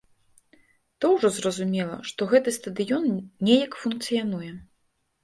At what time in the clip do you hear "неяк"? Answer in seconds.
3.51-3.77